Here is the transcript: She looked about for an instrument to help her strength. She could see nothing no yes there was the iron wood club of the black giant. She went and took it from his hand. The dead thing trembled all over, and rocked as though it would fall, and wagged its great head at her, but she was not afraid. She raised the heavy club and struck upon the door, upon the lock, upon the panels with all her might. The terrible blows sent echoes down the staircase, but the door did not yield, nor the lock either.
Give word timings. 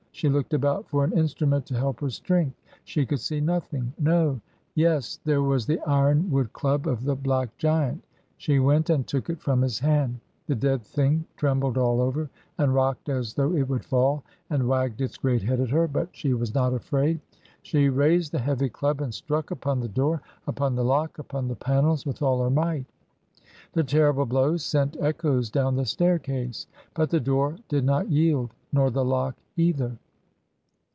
She 0.13 0.27
looked 0.29 0.53
about 0.53 0.85
for 0.87 1.03
an 1.03 1.13
instrument 1.17 1.65
to 1.67 1.73
help 1.75 1.99
her 2.01 2.09
strength. 2.11 2.55
She 2.83 3.07
could 3.07 3.21
see 3.21 3.39
nothing 3.41 3.91
no 3.97 4.39
yes 4.75 5.19
there 5.23 5.41
was 5.41 5.65
the 5.65 5.79
iron 5.79 6.29
wood 6.29 6.53
club 6.53 6.85
of 6.85 7.05
the 7.05 7.15
black 7.15 7.57
giant. 7.57 8.03
She 8.37 8.59
went 8.59 8.91
and 8.91 9.07
took 9.07 9.31
it 9.31 9.41
from 9.41 9.63
his 9.63 9.79
hand. 9.79 10.19
The 10.45 10.53
dead 10.53 10.83
thing 10.83 11.25
trembled 11.37 11.75
all 11.75 11.99
over, 12.01 12.29
and 12.59 12.71
rocked 12.75 13.09
as 13.09 13.33
though 13.33 13.55
it 13.55 13.67
would 13.67 13.83
fall, 13.83 14.23
and 14.51 14.67
wagged 14.69 15.01
its 15.01 15.17
great 15.17 15.41
head 15.41 15.59
at 15.59 15.71
her, 15.71 15.87
but 15.87 16.09
she 16.11 16.35
was 16.35 16.53
not 16.53 16.71
afraid. 16.73 17.19
She 17.63 17.89
raised 17.89 18.31
the 18.31 18.37
heavy 18.37 18.69
club 18.69 19.01
and 19.01 19.11
struck 19.11 19.49
upon 19.49 19.79
the 19.79 19.87
door, 19.89 20.21
upon 20.45 20.75
the 20.75 20.85
lock, 20.85 21.17
upon 21.17 21.47
the 21.47 21.55
panels 21.55 22.05
with 22.05 22.21
all 22.21 22.43
her 22.43 22.51
might. 22.51 22.85
The 23.73 23.83
terrible 23.83 24.27
blows 24.27 24.63
sent 24.63 24.97
echoes 24.99 25.49
down 25.49 25.77
the 25.77 25.85
staircase, 25.85 26.67
but 26.93 27.09
the 27.09 27.19
door 27.19 27.57
did 27.69 27.85
not 27.85 28.11
yield, 28.11 28.53
nor 28.71 28.91
the 28.91 29.05
lock 29.05 29.35
either. 29.57 29.97